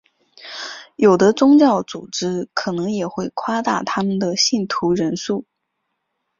[0.95, 5.45] 有的宗教组织可能也会夸大他们的信徒人数。